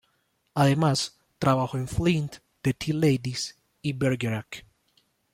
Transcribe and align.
Además 0.55 1.19
trabajó 1.37 1.77
en 1.77 1.87
"Flint", 1.87 2.37
"The 2.63 2.73
Tea 2.73 2.95
Ladies" 2.95 3.55
y 3.83 3.93
"Bergerac". 3.93 4.65